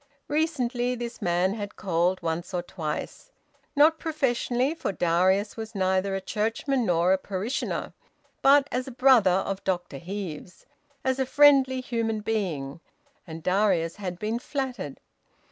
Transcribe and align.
Recently 0.29 0.95
this 0.95 1.21
man 1.21 1.53
had 1.53 1.75
called 1.75 2.23
once 2.23 2.55
or 2.55 2.63
twice; 2.63 3.29
not 3.75 3.99
professionally, 3.99 4.73
for 4.73 4.91
Darius 4.91 5.55
was 5.55 5.75
neither 5.75 6.15
a 6.15 6.19
churchman 6.21 6.87
nor 6.87 7.13
a 7.13 7.19
parishioner, 7.19 7.93
but 8.41 8.67
as 8.71 8.87
a 8.87 8.91
brother 8.91 9.29
of 9.29 9.63
Dr 9.63 9.99
Heve's, 9.99 10.65
as 11.03 11.19
a 11.19 11.25
friendly 11.27 11.81
human 11.81 12.21
being, 12.21 12.79
and 13.27 13.43
Darius 13.43 13.97
had 13.97 14.17
been 14.17 14.39
flattered. 14.39 14.99